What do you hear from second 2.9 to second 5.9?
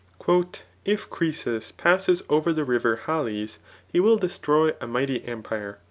Halys, he will destroy a mighty empire."